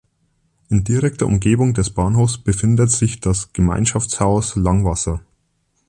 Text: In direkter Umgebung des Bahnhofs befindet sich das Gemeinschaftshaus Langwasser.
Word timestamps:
In 0.69 0.83
direkter 0.83 1.27
Umgebung 1.27 1.75
des 1.75 1.91
Bahnhofs 1.91 2.39
befindet 2.39 2.89
sich 2.89 3.19
das 3.19 3.53
Gemeinschaftshaus 3.53 4.55
Langwasser. 4.55 5.21